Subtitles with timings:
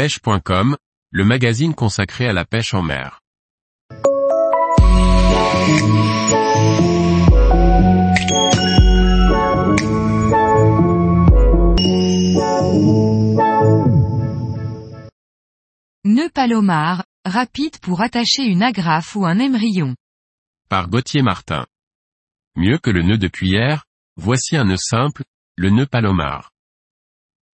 [0.00, 0.78] pêche.com,
[1.10, 3.20] le magazine consacré à la pêche en mer.
[16.06, 19.94] Nœud palomar, rapide pour attacher une agrafe ou un émerillon.
[20.70, 21.66] Par Gauthier Martin.
[22.56, 23.84] Mieux que le nœud de cuillère,
[24.16, 25.24] voici un nœud simple,
[25.56, 26.49] le nœud palomar.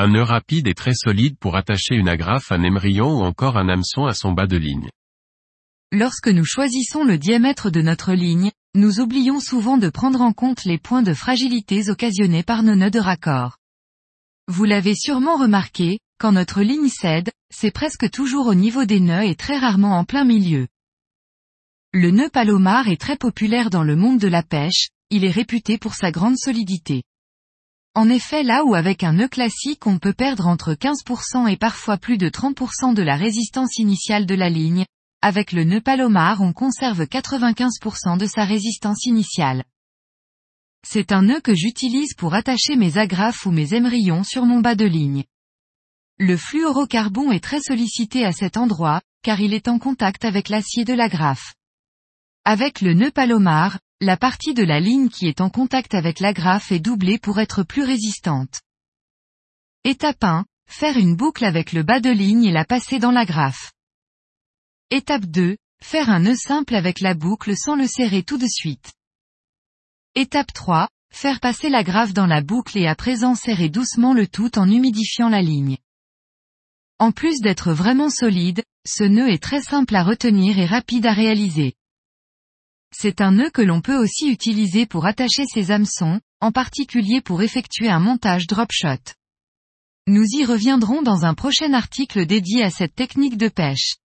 [0.00, 3.68] Un nœud rapide et très solide pour attacher une agrafe, un émerillon ou encore un
[3.68, 4.88] hameçon à son bas de ligne.
[5.90, 10.64] Lorsque nous choisissons le diamètre de notre ligne, nous oublions souvent de prendre en compte
[10.64, 13.56] les points de fragilité occasionnés par nos nœuds de raccord.
[14.46, 19.24] Vous l'avez sûrement remarqué, quand notre ligne cède, c'est presque toujours au niveau des nœuds
[19.24, 20.68] et très rarement en plein milieu.
[21.92, 25.76] Le nœud palomar est très populaire dans le monde de la pêche, il est réputé
[25.76, 27.02] pour sa grande solidité.
[27.98, 31.96] En effet là où avec un nœud classique on peut perdre entre 15% et parfois
[31.96, 34.86] plus de 30% de la résistance initiale de la ligne,
[35.20, 39.64] avec le nœud palomar on conserve 95% de sa résistance initiale.
[40.86, 44.76] C'est un nœud que j'utilise pour attacher mes agrafes ou mes émerillons sur mon bas
[44.76, 45.24] de ligne.
[46.20, 50.84] Le fluorocarbon est très sollicité à cet endroit, car il est en contact avec l'acier
[50.84, 51.56] de l'agrafe.
[52.44, 56.70] Avec le nœud palomar, la partie de la ligne qui est en contact avec l'agrafe
[56.70, 58.60] est doublée pour être plus résistante.
[59.82, 60.44] Étape 1.
[60.70, 63.72] Faire une boucle avec le bas de ligne et la passer dans l'agrafe.
[64.90, 65.56] Étape 2.
[65.82, 68.92] Faire un nœud simple avec la boucle sans le serrer tout de suite.
[70.14, 70.88] Étape 3.
[71.12, 75.28] Faire passer l'agrafe dans la boucle et à présent serrer doucement le tout en humidifiant
[75.28, 75.76] la ligne.
[77.00, 81.12] En plus d'être vraiment solide, ce nœud est très simple à retenir et rapide à
[81.12, 81.74] réaliser.
[82.92, 87.42] C'est un nœud que l'on peut aussi utiliser pour attacher ses hameçons, en particulier pour
[87.42, 89.12] effectuer un montage drop shot.
[90.06, 93.96] Nous y reviendrons dans un prochain article dédié à cette technique de pêche.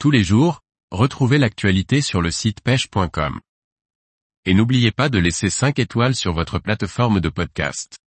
[0.00, 3.40] Tous les jours, retrouvez l'actualité sur le site pêche.com.
[4.44, 7.98] Et n'oubliez pas de laisser 5 étoiles sur votre plateforme de podcast.